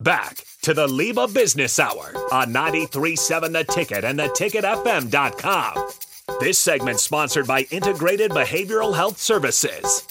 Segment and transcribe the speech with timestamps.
[0.00, 5.88] Back to the Leba Business Hour on 937 The Ticket and theticketfm.com.
[6.38, 10.06] This segment sponsored by Integrated Behavioral Health Services.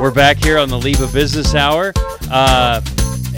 [0.00, 1.92] We're back here on the Leba Business Hour.
[2.30, 2.80] Uh,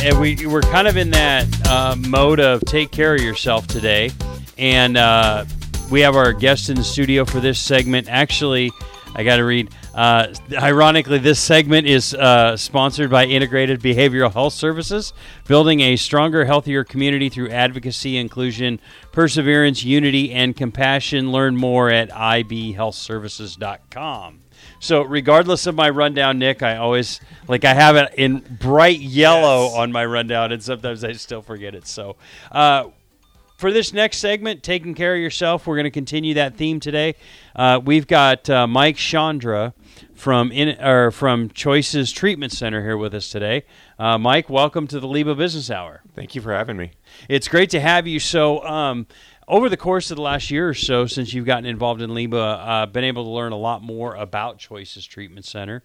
[0.01, 4.11] and we, we're kind of in that uh, mode of take care of yourself today.
[4.59, 5.47] And uh,
[5.91, 8.09] we have our guest in the studio for this segment.
[8.11, 8.73] Actually,
[9.15, 9.71] I got to read.
[9.95, 15.15] Uh, ironically, this segment is uh, sponsored by Integrated Behavioral Health Services,
[15.47, 18.79] building a stronger, healthier community through advocacy, inclusion,
[19.13, 21.33] perseverance, unity, and compassion.
[21.33, 24.41] Learn more at ibhealthservices.com.
[24.81, 29.65] So, regardless of my rundown, Nick, I always like I have it in bright yellow
[29.67, 29.75] Yes.
[29.77, 31.87] on my rundown, and sometimes I still forget it.
[31.87, 32.17] So,
[32.53, 32.89] uh,
[33.57, 37.15] for this next segment, taking care of yourself, we're going to continue that theme today.
[37.55, 39.73] Uh, we've got uh, Mike Sciandra
[40.15, 43.65] from in or from Choices Treatment Center here with us today.
[43.99, 46.03] Uh, Mike, welcome to the Leba Business Hour.
[46.15, 46.93] Thank you for having me.
[47.29, 48.21] It's great to have you.
[48.21, 49.07] So, um,
[49.49, 52.59] over the course of the last year or so, since you've gotten involved in Leba,
[52.61, 55.83] uh, been able to learn a lot more about Choices Treatment Center.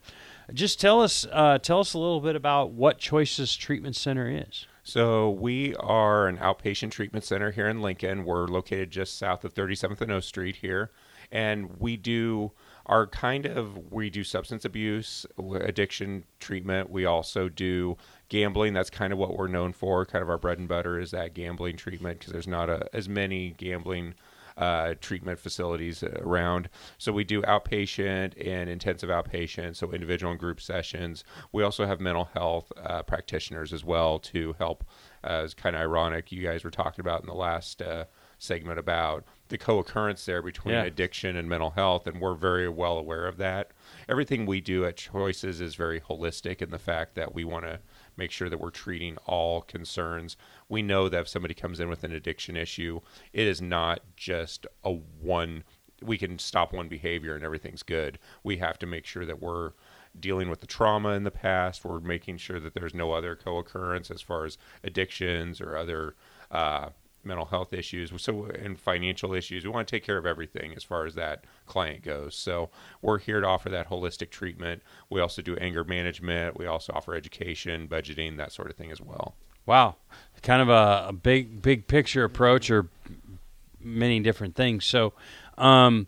[0.52, 4.66] Just tell us, uh, tell us a little bit about what Choices Treatment Center is.
[4.84, 8.26] So, we are an outpatient treatment center here in Lincoln.
[8.26, 10.92] We're located just south of 37th and O Street here.
[11.32, 12.52] And we do
[12.88, 16.90] our kind of, we do substance abuse, addiction treatment.
[16.90, 17.96] We also do
[18.28, 18.74] gambling.
[18.74, 20.06] That's kind of what we're known for.
[20.06, 23.08] Kind of our bread and butter is that gambling treatment because there's not a, as
[23.08, 24.16] many gambling
[24.58, 26.70] uh, treatment facilities around.
[26.98, 31.24] So we do outpatient and intensive outpatient, so individual and group sessions.
[31.52, 34.84] We also have mental health uh, practitioners as well to help.
[35.24, 36.32] Uh, it's kind of ironic.
[36.32, 38.06] You guys were talking about in the last uh,
[38.40, 40.84] segment about the co-occurrence there between Yeah.
[40.84, 43.72] addiction and mental health, and we're very well aware of that.
[44.10, 47.80] Everything we do at Choices is very holistic in the fact that we want to
[48.18, 50.38] make sure that we're treating all concerns.
[50.70, 53.02] We know that if somebody comes in with an addiction issue,
[53.34, 55.64] it is not just a one
[56.04, 58.18] we can stop one behavior and everything's good.
[58.44, 59.74] We have to make sure that we're
[60.20, 61.86] dealing with the trauma in the past.
[61.86, 66.16] We're making sure that there's no other co-occurrence as far as addictions or other
[66.50, 66.90] uh,
[67.24, 68.12] mental health issues.
[68.18, 69.64] So and financial issues.
[69.64, 72.36] We want to take care of everything as far as that client goes.
[72.36, 72.70] So
[73.02, 74.82] we're here to offer that holistic treatment.
[75.10, 76.58] We also do anger management.
[76.58, 79.36] We also offer education, budgeting, that sort of thing as well.
[79.66, 79.96] Wow,
[80.42, 82.88] kind of a, a big big picture approach, or
[83.80, 84.86] many different things.
[84.86, 85.14] So,
[85.58, 86.08] um,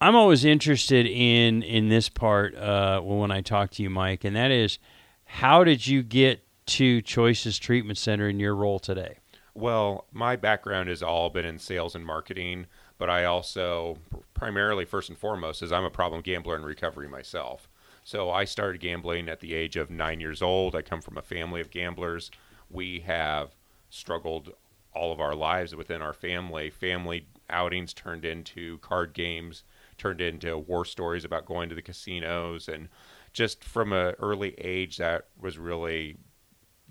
[0.00, 4.34] I'm always interested in in this part uh, when I talk to you, Mike, and
[4.34, 4.80] that is,
[5.24, 9.18] how did you get to Choices Treatment Center in your role today?
[9.54, 12.66] Well, my background has all been in sales and marketing,
[12.98, 13.98] but I also
[14.34, 17.68] primarily, first and foremost, is I'm a problem gambler in recovery myself.
[18.04, 20.74] So I started gambling at the age of nine years old.
[20.74, 22.30] I come from a family of gamblers.
[22.70, 23.54] We have
[23.90, 24.54] struggled
[24.94, 26.70] all of our lives within our family.
[26.70, 29.64] Family outings turned into card games,
[29.98, 32.88] turned into war stories about going to the casinos, and
[33.32, 36.16] just from an early age, that was really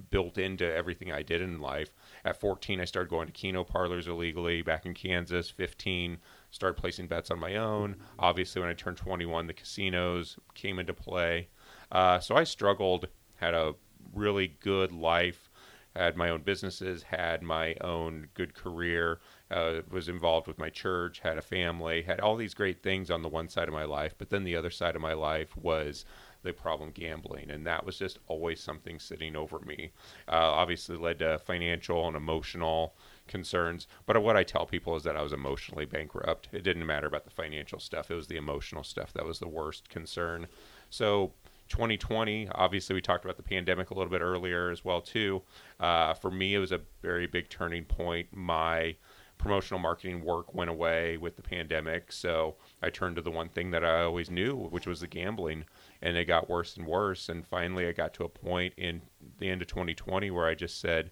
[0.09, 1.93] built into everything I did in life.
[2.25, 5.49] At 14, I started going to Keno parlors illegally back in Kansas.
[5.49, 6.17] 15,
[6.49, 7.95] started placing bets on my own.
[8.19, 11.49] Obviously, when I turned 21, the casinos came into play.
[11.91, 13.75] Uh, so I struggled, had a
[14.13, 15.49] really good life,
[15.95, 19.19] had my own businesses, had my own good career,
[19.49, 23.21] uh, was involved with my church, had a family, had all these great things on
[23.21, 24.15] the one side of my life.
[24.17, 26.05] But then the other side of my life was
[26.43, 29.91] the problem gambling, and that was just always something sitting over me.
[30.27, 32.95] Uh, obviously, led to financial and emotional
[33.27, 33.87] concerns.
[34.05, 36.49] But what I tell people is that I was emotionally bankrupt.
[36.51, 39.47] It didn't matter about the financial stuff; it was the emotional stuff that was the
[39.47, 40.47] worst concern.
[40.89, 41.33] So.
[41.69, 45.41] 2020 obviously we talked about the pandemic a little bit earlier as well too
[45.79, 48.93] uh, for me it was a very big turning point my
[49.41, 53.71] promotional marketing work went away with the pandemic so i turned to the one thing
[53.71, 55.65] that i always knew which was the gambling
[56.01, 59.01] and it got worse and worse and finally i got to a point in
[59.39, 61.09] the end of 2020 where i just said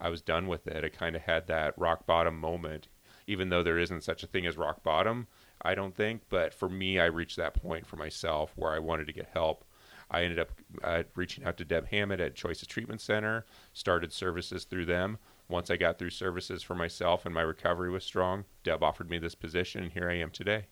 [0.00, 0.84] i was done with it.
[0.84, 2.88] I kind of had that rock bottom moment.
[3.26, 5.26] Even though there isn't such a thing as rock bottom
[5.62, 9.06] i don't think but for me i reached that point for myself where i wanted
[9.06, 9.64] to get help.
[10.10, 10.50] I ended up
[10.82, 15.18] uh, reaching out to Deb Hammett at Choices Treatment Center, started services through them.
[15.50, 19.18] Once I got through services for myself and my recovery was strong, Deb offered me
[19.18, 20.66] this position, and here I am today.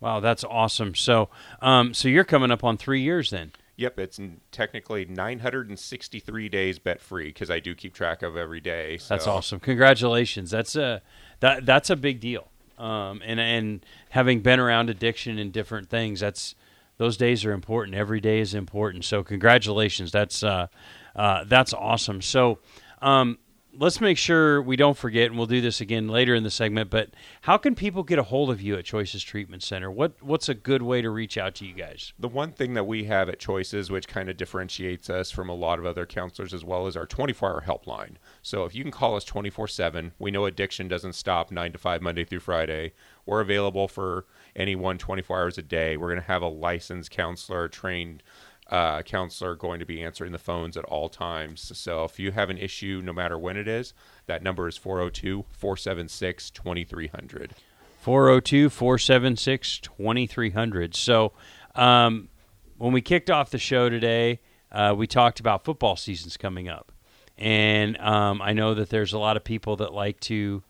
[0.00, 0.94] Wow, that's awesome.
[0.94, 1.30] So,
[1.62, 3.52] um, so you're coming up on three years then.
[3.76, 4.20] Yep, it's
[4.52, 8.96] technically 963 days bet free because I do keep track of every day.
[8.96, 9.14] So.
[9.14, 9.60] That's awesome.
[9.60, 10.50] Congratulations.
[10.50, 11.02] That's a
[11.40, 12.48] that that's a big deal.
[12.78, 16.54] Um, and and having been around addiction and different things, that's
[16.96, 17.96] those days are important.
[17.96, 19.04] Every day is important.
[19.04, 20.10] So congratulations.
[20.10, 20.68] That's uh,
[21.14, 22.22] uh, that's awesome.
[22.22, 22.60] So
[23.02, 23.38] um,
[23.78, 26.90] let's make sure we don't forget, and we'll do this again later in the segment.
[26.90, 27.10] But
[27.42, 29.90] how can people get a hold of you at Choices Treatment Center?
[29.90, 32.12] What what's a good way to reach out to you guys?
[32.18, 35.54] The one thing that we have at Choices, which kind of differentiates us from a
[35.54, 38.16] lot of other counselors as well, is our 24-hour helpline.
[38.42, 42.02] So if you can call us 24/7, we know addiction doesn't stop 9 to 5
[42.02, 42.92] Monday through Friday.
[43.24, 45.96] We're available for anyone 24 hours a day.
[45.96, 48.22] We're going to have a licensed counselor trained
[48.68, 51.76] uh, counselor going to be answering the phones at all times.
[51.78, 53.94] So if you have an issue, no matter when it is,
[54.26, 57.54] that number is 402 476 2300.
[58.00, 60.94] 402 476 2300.
[60.94, 61.32] So
[61.74, 62.28] um,
[62.76, 64.40] when we kicked off the show today,
[64.72, 66.92] uh, we talked about football seasons coming up.
[67.38, 70.62] And um, I know that there's a lot of people that like to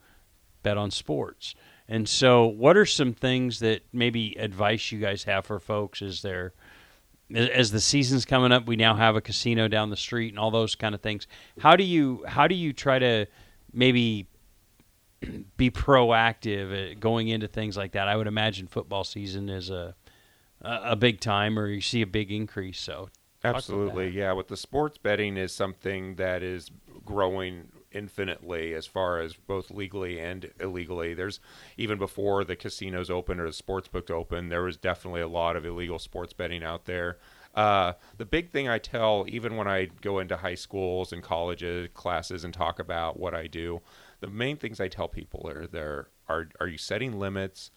[0.62, 1.54] bet on sports.
[1.88, 6.02] And so, what are some things that maybe advice you guys have for folks?
[6.02, 6.52] Is there
[7.34, 10.50] as the season's coming up, we now have a casino down the street and all
[10.50, 11.26] those kind of things.
[11.58, 13.26] How do you how do you try to
[13.72, 14.28] maybe
[15.56, 18.08] be proactive uh, going into things like that?
[18.08, 19.94] I would imagine football season is a
[20.62, 22.78] a big time, or you see a big increase.
[22.78, 23.10] So
[23.44, 24.32] absolutely, yeah.
[24.32, 26.70] With the sports betting is something that is
[27.04, 31.14] growing infinitely as far as both legally and illegally.
[31.14, 31.40] There's
[31.76, 35.56] even before the casinos opened or the sports book opened, there was definitely a lot
[35.56, 37.18] of illegal sports betting out there.
[37.54, 41.88] Uh, the big thing I tell, even when I go into high schools and colleges
[41.94, 43.80] classes and talk about what I do,
[44.20, 47.70] the main things I tell people are there are are you setting limits?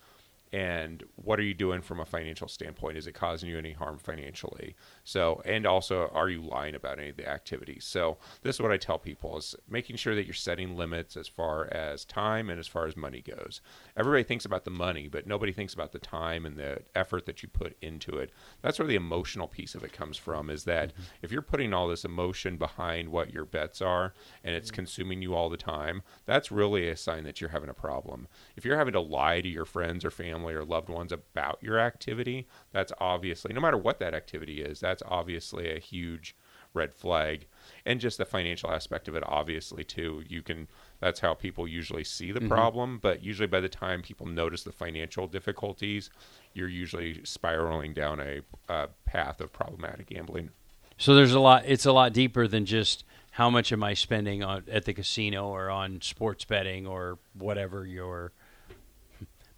[0.52, 2.98] And what are you doing from a financial standpoint?
[2.98, 4.76] Is it causing you any harm financially?
[5.04, 7.86] So and also are you lying about any of the activities?
[7.86, 11.28] So this is what i tell people is making sure that you're setting limits as
[11.28, 13.62] far as time and as far as money goes.
[13.96, 17.44] Everybody thinks about the money but nobody thinks about the time and the effort that
[17.44, 18.32] you put into it.
[18.62, 21.04] That's where the emotional piece of it comes from is that mm-hmm.
[21.22, 24.14] if you're putting all this emotion behind what your bets are
[24.44, 27.74] and it's consuming you all the time that's really a sign that you're having a
[27.74, 28.28] problem.
[28.56, 31.60] If you're having to lie to your friends or family family or loved ones about
[31.62, 36.36] your activity, that's obviously, no matter what that activity is, that's obviously a huge
[36.74, 37.48] red flag.
[37.86, 40.24] And just the financial aspect of it, obviously, too.
[40.28, 40.68] You can,
[41.00, 42.50] that's how people usually see the mm-hmm.
[42.50, 43.00] problem.
[43.02, 46.10] But usually by the time people notice the financial difficulties,
[46.54, 50.52] you're usually spiraling down a, a path of problematic gambling.
[50.98, 54.44] So there's a lot, it's a lot deeper than just how much am I spending
[54.44, 58.34] on at the casino or on sports betting or whatever your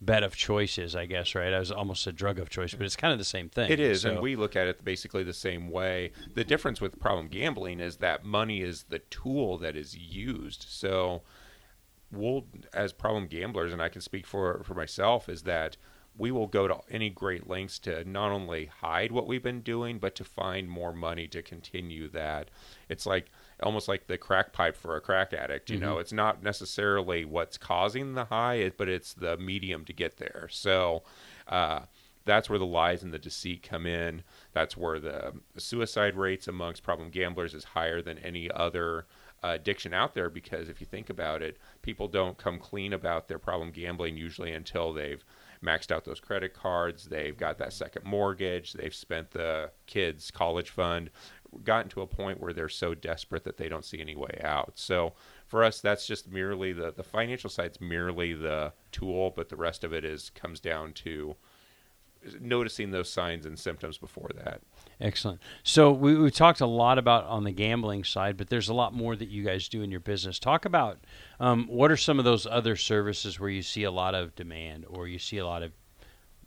[0.01, 1.53] bet of choices, I guess, right?
[1.53, 3.71] I was almost a drug of choice, but it's kind of the same thing.
[3.71, 4.09] It is, so.
[4.09, 6.11] and we look at it basically the same way.
[6.33, 10.65] The difference with problem gambling is that money is the tool that is used.
[10.67, 11.21] So
[12.11, 15.77] we'll as problem gamblers and I can speak for for myself is that
[16.17, 19.97] we will go to any great lengths to not only hide what we've been doing
[19.97, 22.49] but to find more money to continue that.
[22.89, 23.31] It's like
[23.63, 25.69] almost like the crack pipe for a crack addict.
[25.69, 25.85] You mm-hmm.
[25.85, 30.47] know, it's not necessarily what's causing the high, but it's the medium to get there.
[30.51, 31.03] So
[31.47, 31.81] uh,
[32.25, 34.23] that's where the lies and the deceit come in.
[34.53, 39.05] That's where the suicide rates amongst problem gamblers is higher than any other
[39.43, 43.27] uh, addiction out there because if you think about it, people don't come clean about
[43.27, 45.23] their problem gambling usually until they've
[45.63, 50.69] maxed out those credit cards, they've got that second mortgage, they've spent the kids' college
[50.69, 51.09] fund,
[51.63, 54.73] gotten to a point where they're so desperate that they don't see any way out.
[54.75, 55.13] So
[55.47, 59.83] for us, that's just merely the the financial side's merely the tool, but the rest
[59.83, 61.35] of it is comes down to
[62.39, 64.61] noticing those signs and symptoms before that.
[64.99, 65.41] Excellent.
[65.63, 68.93] So we, we talked a lot about on the gambling side, but there's a lot
[68.93, 70.39] more that you guys do in your business.
[70.39, 70.99] Talk about
[71.39, 74.85] um, what are some of those other services where you see a lot of demand
[74.87, 75.71] or you see a lot of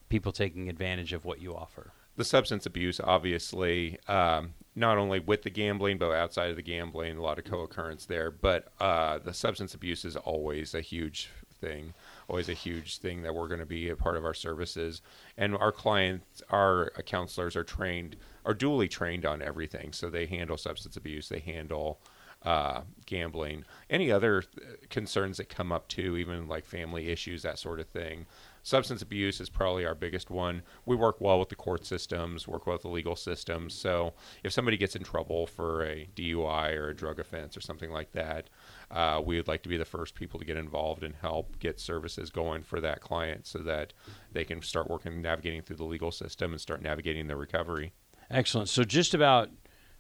[0.08, 5.42] people taking advantage of what you offer the substance abuse, obviously, um, not only with
[5.42, 8.30] the gambling, but outside of the gambling, a lot of co-occurrence there.
[8.30, 11.94] But uh, the substance abuse is always a huge thing,
[12.28, 15.02] always a huge thing that we're going to be a part of our services.
[15.36, 19.92] And our clients, our counselors are trained, are duly trained on everything.
[19.92, 22.00] So they handle substance abuse, they handle
[22.44, 24.44] uh, gambling, any other
[24.90, 28.26] concerns that come up too, even like family issues, that sort of thing.
[28.62, 30.62] Substance abuse is probably our biggest one.
[30.86, 33.74] We work well with the court systems, work well with the legal systems.
[33.74, 37.90] So if somebody gets in trouble for a DUI or a drug offense or something
[37.90, 38.48] like that,
[38.90, 41.78] uh, we would like to be the first people to get involved and help get
[41.78, 43.92] services going for that client so that
[44.32, 47.92] they can start working, navigating through the legal system and start navigating their recovery.
[48.30, 48.70] Excellent.
[48.70, 49.50] So just about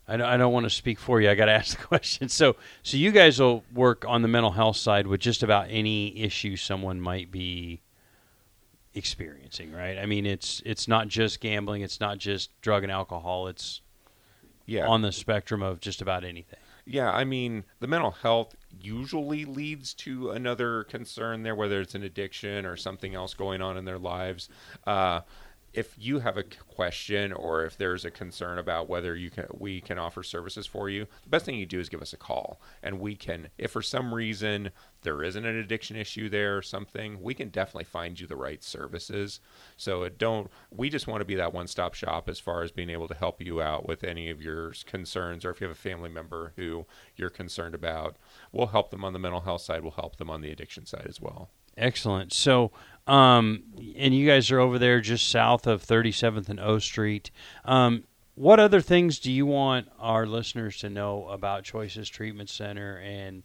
[0.06, 1.30] I don't, I don't want to speak for you.
[1.30, 2.28] I got to ask the question.
[2.28, 6.18] So, so you guys will work on the mental health side with just about any
[6.20, 7.80] issue someone might be
[8.94, 9.98] experiencing, right?
[9.98, 13.80] I mean, it's it's not just gambling, it's not just drug and alcohol, it's
[14.66, 14.86] Yeah.
[14.86, 16.58] on the spectrum of just about anything.
[16.86, 22.02] Yeah, I mean, the mental health usually leads to another concern there, whether it's an
[22.02, 24.50] addiction or something else going on in their lives.
[24.86, 25.22] Uh,
[25.74, 29.80] if you have a question or if there's a concern about whether you can we
[29.80, 32.60] can offer services for you, the best thing you do is give us a call,
[32.82, 33.48] and we can.
[33.58, 34.70] If for some reason
[35.02, 38.62] there isn't an addiction issue there or something, we can definitely find you the right
[38.62, 39.40] services.
[39.76, 40.50] So it don't.
[40.70, 43.40] We just want to be that one-stop shop as far as being able to help
[43.40, 46.86] you out with any of your concerns, or if you have a family member who
[47.16, 48.16] you're concerned about,
[48.52, 49.82] we'll help them on the mental health side.
[49.82, 51.50] We'll help them on the addiction side as well.
[51.76, 52.32] Excellent.
[52.32, 52.72] So,
[53.06, 53.64] um,
[53.96, 57.30] and you guys are over there just south of 37th and O Street.
[57.64, 58.04] Um,
[58.34, 63.44] what other things do you want our listeners to know about Choices Treatment Center and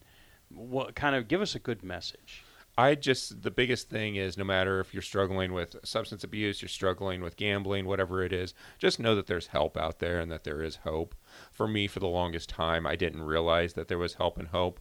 [0.49, 2.43] what kind of give us a good message?
[2.79, 6.69] I just the biggest thing is no matter if you're struggling with substance abuse, you're
[6.69, 10.45] struggling with gambling, whatever it is, just know that there's help out there and that
[10.45, 11.13] there is hope.
[11.51, 14.79] For me, for the longest time, I didn't realize that there was help and hope.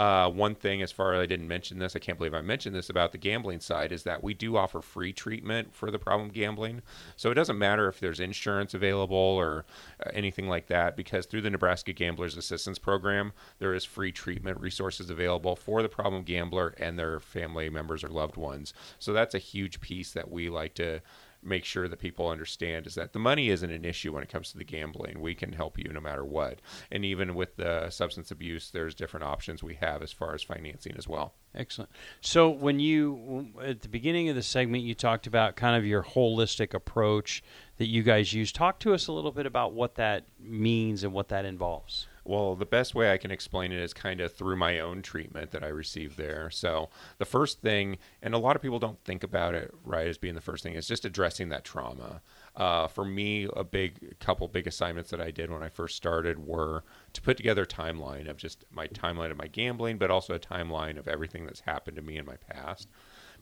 [0.00, 2.74] Uh, one thing, as far as I didn't mention this, I can't believe I mentioned
[2.74, 6.30] this about the gambling side, is that we do offer free treatment for the problem
[6.30, 6.80] gambling.
[7.16, 9.66] So it doesn't matter if there's insurance available or
[10.02, 14.58] uh, anything like that, because through the Nebraska Gamblers Assistance Program, there is free treatment
[14.58, 18.72] resources available for the problem gambler and their family members or loved ones.
[18.98, 21.02] So that's a huge piece that we like to
[21.42, 24.50] make sure that people understand is that the money isn't an issue when it comes
[24.52, 25.20] to the gambling.
[25.20, 26.60] We can help you no matter what.
[26.90, 30.94] And even with the substance abuse, there's different options we have as far as financing
[30.96, 31.34] as well.
[31.54, 31.90] Excellent.
[32.20, 36.02] So, when you at the beginning of the segment, you talked about kind of your
[36.02, 37.42] holistic approach
[37.78, 38.52] that you guys use.
[38.52, 42.06] Talk to us a little bit about what that means and what that involves.
[42.24, 45.50] Well, the best way I can explain it is kind of through my own treatment
[45.52, 46.50] that I received there.
[46.50, 50.18] So, the first thing, and a lot of people don't think about it right as
[50.18, 52.20] being the first thing, is just addressing that trauma.
[52.54, 56.46] Uh, for me, a big couple big assignments that I did when I first started
[56.46, 56.84] were
[57.14, 60.38] to put together a timeline of just my timeline of my gambling, but also a
[60.38, 62.88] timeline of everything that's happened to me in my past.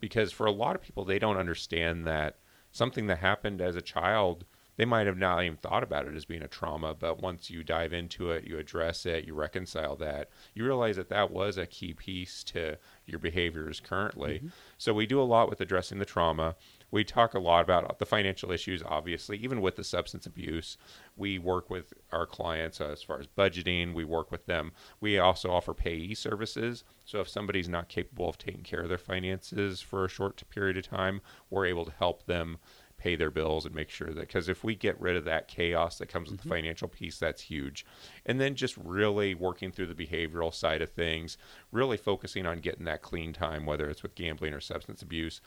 [0.00, 2.38] Because for a lot of people, they don't understand that
[2.70, 4.44] something that happened as a child
[4.78, 7.64] they might have not even thought about it as being a trauma, but once you
[7.64, 11.66] dive into it, you address it, you reconcile that, you realize that that was a
[11.66, 14.36] key piece to your behaviors currently.
[14.38, 14.48] Mm-hmm.
[14.78, 16.54] So we do a lot with addressing the trauma.
[16.92, 20.78] We talk a lot about the financial issues, obviously, even with the substance abuse.
[21.16, 24.72] We work with our clients as far as budgeting, we work with them.
[25.00, 26.84] We also offer payee services.
[27.04, 30.76] So if somebody's not capable of taking care of their finances for a short period
[30.76, 31.20] of time,
[31.50, 32.58] we're able to help them
[32.98, 35.98] pay their bills and make sure that because if we get rid of that chaos
[35.98, 36.48] that comes with mm-hmm.
[36.48, 37.86] the financial piece that's huge
[38.26, 41.38] and then just really working through the behavioral side of things
[41.70, 45.40] really focusing on getting that clean time whether it's with gambling or substance abuse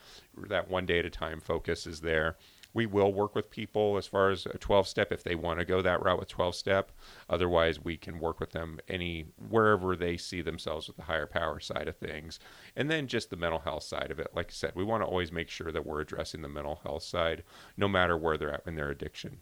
[0.48, 2.36] that one day at a time focus is there
[2.74, 5.64] we will work with people as far as a 12 step if they want to
[5.64, 6.92] go that route with 12 step.
[7.28, 11.60] Otherwise, we can work with them any wherever they see themselves with the higher power
[11.60, 12.38] side of things.
[12.76, 14.28] And then just the mental health side of it.
[14.34, 17.02] Like I said, we want to always make sure that we're addressing the mental health
[17.02, 17.42] side
[17.76, 19.38] no matter where they're at in their addiction.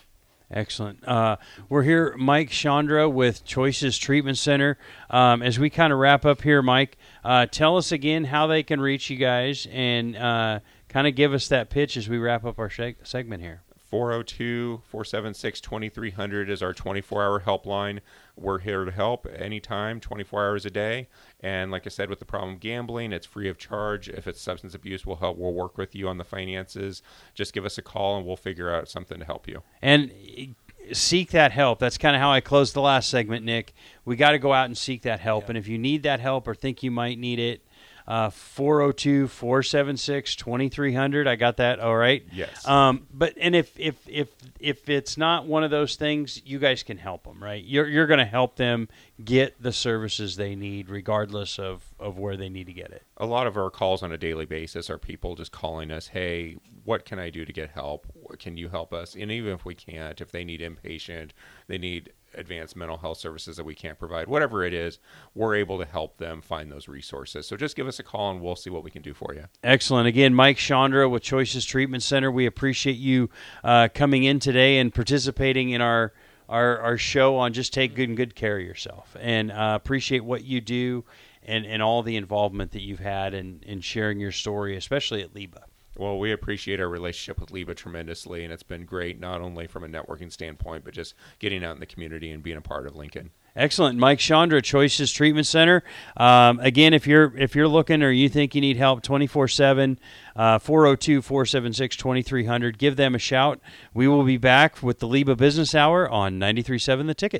[0.52, 1.06] Excellent.
[1.06, 1.36] Uh,
[1.68, 4.78] we're here, Mike Sciandra with Choices Treatment Center.
[5.08, 8.64] Um, as we kind of wrap up here, Mike, uh, tell us again how they
[8.64, 10.58] can reach you guys and uh,
[10.90, 13.62] kind of give us that pitch as we wrap up our segment here.
[13.90, 18.00] 402 476 2300 is our 24 hour helpline.
[18.36, 21.08] We're here to help anytime, 24 hours a day.
[21.40, 24.08] And like I said, with the problem gambling, it's free of charge.
[24.08, 25.38] If it's substance abuse, we'll help.
[25.38, 27.02] We'll work with you on the finances.
[27.34, 29.62] Just give us a call and we'll figure out something to help you.
[29.82, 30.46] And eh,
[30.92, 31.80] seek that help.
[31.80, 33.74] That's kind of how I closed the last segment, Nick.
[34.04, 35.44] We got to go out and seek that help.
[35.44, 35.50] Yeah.
[35.50, 37.64] And if you need that help or think you might need it,
[38.10, 41.28] 402 476 2300.
[41.28, 42.24] I got that all right.
[42.32, 42.66] Yes.
[42.66, 46.82] Um, but and if if if if it's not one of those things, you guys
[46.82, 47.62] can help them, right?
[47.62, 48.88] You're you're going to help them
[49.24, 53.04] get the services they need, regardless of of where they need to get it.
[53.16, 56.56] A lot of our calls on a daily basis are people just calling us, "Hey,
[56.84, 58.08] what can I do to get help?
[58.40, 61.30] Can you help us?" And even if we can't, if they need inpatient,
[61.68, 64.98] they need advanced mental health services that we can't provide, whatever it is,
[65.34, 67.46] we're able to help them find those resources.
[67.46, 69.44] So just give us a call and we'll see what we can do for you.
[69.62, 70.06] Excellent.
[70.06, 72.30] Again, Mike Sciandra with Choices Treatment Center.
[72.30, 73.30] We appreciate you
[73.64, 76.12] uh, coming in today and participating in our.
[76.48, 80.24] Our, our show on just take good and good care of yourself and uh, appreciate
[80.24, 81.04] what you do
[81.44, 85.32] and, and all the involvement that you've had in, in sharing your story, especially at
[85.32, 85.62] LEBA.
[86.00, 89.84] Well, we appreciate our relationship with Leba tremendously, and it's been great not only from
[89.84, 92.96] a networking standpoint, but just getting out in the community and being a part of
[92.96, 93.32] Lincoln.
[93.54, 95.82] Excellent, Mike Sciandra, Choices Treatment Center.
[96.16, 99.98] Um, again, if you're if you're looking or you think you need help, 24 7,
[100.36, 103.60] uh, 402 476 2300, give them a shout.
[103.92, 107.38] We will be back with the Leba Business Hour on 93.7 The Ticket.